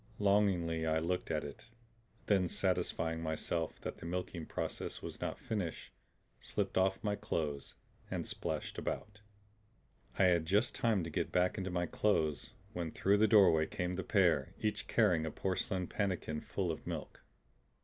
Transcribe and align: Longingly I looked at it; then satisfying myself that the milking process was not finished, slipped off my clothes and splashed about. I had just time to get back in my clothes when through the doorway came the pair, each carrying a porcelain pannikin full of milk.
Longingly 0.17 0.83
I 0.87 0.97
looked 0.97 1.29
at 1.29 1.43
it; 1.43 1.67
then 2.25 2.47
satisfying 2.47 3.21
myself 3.21 3.79
that 3.81 3.97
the 3.99 4.05
milking 4.07 4.47
process 4.47 5.03
was 5.03 5.21
not 5.21 5.37
finished, 5.37 5.91
slipped 6.39 6.75
off 6.75 7.03
my 7.03 7.15
clothes 7.15 7.75
and 8.09 8.25
splashed 8.25 8.79
about. 8.79 9.21
I 10.17 10.23
had 10.23 10.47
just 10.47 10.73
time 10.73 11.03
to 11.03 11.11
get 11.11 11.31
back 11.31 11.55
in 11.59 11.71
my 11.71 11.85
clothes 11.85 12.49
when 12.73 12.89
through 12.89 13.17
the 13.17 13.27
doorway 13.27 13.67
came 13.67 13.93
the 13.95 14.03
pair, 14.03 14.55
each 14.59 14.87
carrying 14.87 15.23
a 15.23 15.29
porcelain 15.29 15.85
pannikin 15.85 16.41
full 16.41 16.71
of 16.71 16.87
milk. 16.87 17.21